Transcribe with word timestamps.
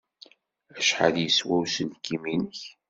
Acḥal 0.77 1.15
yeswa 1.19 1.55
uselkim-nnek? 1.63 2.61